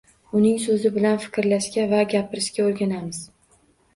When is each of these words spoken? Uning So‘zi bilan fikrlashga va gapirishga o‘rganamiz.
Uning 0.37 0.55
So‘zi 0.61 0.89
bilan 0.95 1.19
fikrlashga 1.25 1.85
va 1.91 1.99
gapirishga 2.13 2.65
o‘rganamiz. 2.71 3.21